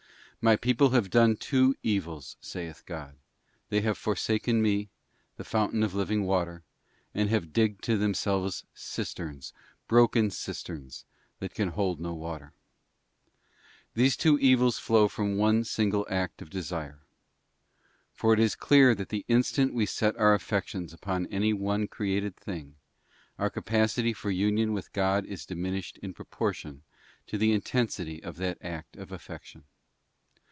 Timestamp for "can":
11.53-11.67